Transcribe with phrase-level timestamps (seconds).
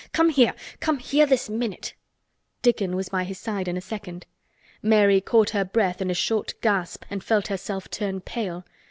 [0.13, 0.55] "Come here!
[0.79, 1.27] Come here!
[1.27, 1.93] This minute!"
[2.63, 4.25] Dickon was by his side in a second.
[4.81, 8.65] Mary caught her breath in a short gasp and felt herself turn pale.